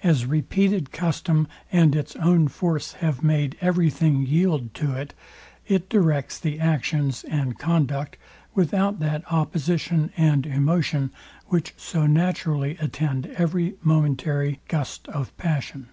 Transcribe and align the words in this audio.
As 0.00 0.26
repeated 0.26 0.92
custom 0.92 1.48
and 1.72 1.96
its 1.96 2.14
own 2.14 2.46
force 2.46 2.92
have 3.02 3.24
made 3.24 3.56
every 3.60 3.90
thing 3.90 4.24
yield 4.24 4.72
to 4.74 4.92
it, 4.92 5.12
it 5.66 5.88
directs 5.88 6.38
the 6.38 6.60
actions 6.60 7.24
and 7.24 7.58
conduct 7.58 8.16
without 8.54 9.00
that 9.00 9.24
opposition 9.28 10.12
and 10.16 10.46
emotion, 10.46 11.10
which 11.46 11.74
so 11.76 12.06
naturally 12.06 12.76
attend 12.80 13.26
every 13.36 13.74
momentary 13.82 14.60
gust 14.68 15.08
of 15.08 15.36
passion. 15.36 15.88